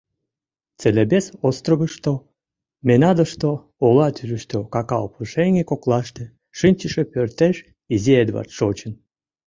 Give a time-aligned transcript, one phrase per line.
[0.79, 2.13] Целебес островышто,
[2.87, 3.51] Менадошто,
[3.85, 6.23] ола тӱрыштӧ какао пушеҥге коклаште
[6.57, 7.55] шинчыше пӧртеш
[7.93, 8.93] изи Эдвард шочын.